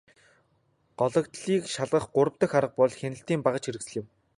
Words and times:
Гологдлыг 0.99 1.63
шалгах 1.73 2.05
гурав 2.15 2.35
дахь 2.41 2.57
арга 2.59 2.75
бол 2.79 2.91
хяналтын 2.99 3.39
багажхэрэгслэл 3.45 3.99
юм. 4.01 4.05